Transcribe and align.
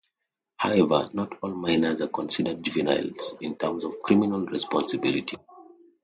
However, 0.57 1.11
not 1.13 1.37
all 1.43 1.51
minors 1.51 2.01
are 2.01 2.07
considered 2.07 2.63
"juveniles" 2.63 3.37
in 3.39 3.55
terms 3.55 3.83
of 3.83 4.01
criminal 4.01 4.47
responsibility. 4.47 5.37